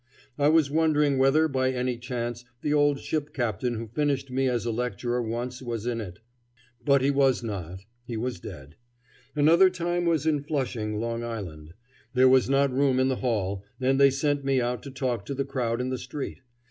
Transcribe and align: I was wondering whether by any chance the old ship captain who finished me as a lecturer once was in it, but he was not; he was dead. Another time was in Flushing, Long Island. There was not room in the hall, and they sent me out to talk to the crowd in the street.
I 0.39 0.47
was 0.47 0.71
wondering 0.71 1.19
whether 1.19 1.47
by 1.47 1.69
any 1.71 1.95
chance 1.95 2.43
the 2.61 2.73
old 2.73 2.99
ship 2.99 3.33
captain 3.35 3.75
who 3.75 3.85
finished 3.87 4.31
me 4.31 4.47
as 4.49 4.65
a 4.65 4.71
lecturer 4.71 5.21
once 5.21 5.61
was 5.61 5.85
in 5.85 6.01
it, 6.01 6.17
but 6.83 7.03
he 7.03 7.11
was 7.11 7.43
not; 7.43 7.81
he 8.07 8.17
was 8.17 8.39
dead. 8.39 8.77
Another 9.35 9.69
time 9.69 10.05
was 10.05 10.25
in 10.25 10.41
Flushing, 10.41 10.99
Long 10.99 11.23
Island. 11.23 11.75
There 12.15 12.27
was 12.27 12.49
not 12.49 12.73
room 12.73 12.99
in 12.99 13.09
the 13.09 13.17
hall, 13.17 13.63
and 13.79 13.99
they 13.99 14.09
sent 14.09 14.43
me 14.43 14.59
out 14.59 14.81
to 14.81 14.89
talk 14.89 15.23
to 15.27 15.35
the 15.35 15.45
crowd 15.45 15.79
in 15.79 15.89
the 15.91 15.99
street. 15.99 16.39